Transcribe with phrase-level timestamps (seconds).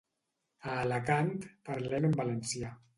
[0.71, 1.31] A Alacant,
[1.71, 2.77] parlem en valencià.